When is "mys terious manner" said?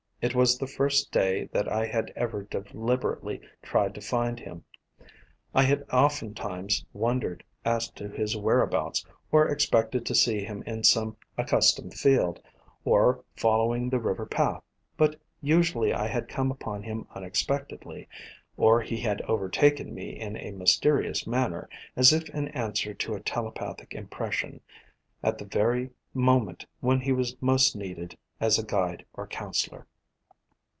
20.51-21.67